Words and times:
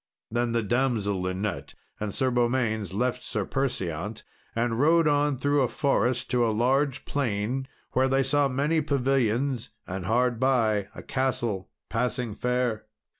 Then 0.31 0.51
the 0.53 0.63
damsel 0.63 1.21
Linet 1.21 1.75
and 1.99 2.11
Sir 2.11 2.31
Beaumains 2.31 2.91
left 2.91 3.21
Sir 3.21 3.45
Perseant, 3.45 4.23
and 4.55 4.79
rode 4.79 5.07
on 5.07 5.37
through 5.37 5.61
a 5.61 5.67
forest 5.67 6.27
to 6.31 6.43
a 6.43 6.49
large 6.49 7.05
plain, 7.05 7.67
where 7.91 8.07
they 8.07 8.23
saw 8.23 8.47
many 8.47 8.81
pavilions, 8.81 9.69
and 9.85 10.07
hard 10.07 10.39
by, 10.39 10.87
a 10.95 11.03
castle 11.03 11.69
passing 11.87 12.33
fair. 12.33 12.87